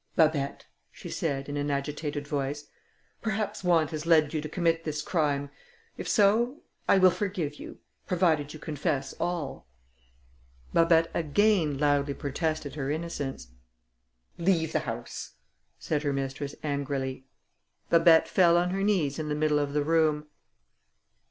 "Babet," 0.15 0.65
she 0.91 1.11
said, 1.11 1.47
in 1.47 1.57
an 1.57 1.69
agitated 1.69 2.27
voice, 2.27 2.65
"perhaps 3.21 3.63
want 3.63 3.91
has 3.91 4.07
led 4.07 4.33
you 4.33 4.41
to 4.41 4.49
commit 4.49 4.83
this 4.83 4.99
crime; 4.99 5.51
if 5.95 6.09
so, 6.09 6.63
I 6.89 6.97
will 6.97 7.11
forgive 7.11 7.59
you, 7.59 7.77
provided 8.07 8.51
you 8.51 8.57
confess 8.59 9.13
all." 9.19 9.67
Babet 10.73 11.11
again 11.13 11.77
loudly 11.77 12.15
protested 12.15 12.73
her 12.73 12.89
innocence. 12.89 13.49
"Leave 14.39 14.73
the 14.73 14.79
house," 14.89 15.33
said 15.77 16.01
her 16.01 16.13
mistress 16.13 16.55
angrily. 16.63 17.27
Babet 17.91 18.27
fell 18.27 18.57
on 18.57 18.71
her 18.71 18.81
knees 18.81 19.19
in 19.19 19.29
the 19.29 19.35
middle 19.35 19.59
of 19.59 19.73
the 19.73 19.83
room. 19.83 20.25